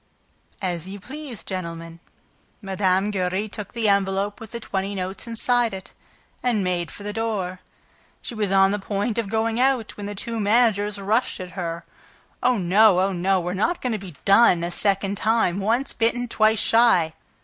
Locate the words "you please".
0.87-1.43